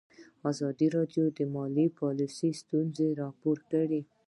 [0.51, 4.01] ازادي راډیو د مالي پالیسي ستونزې راپور کړي.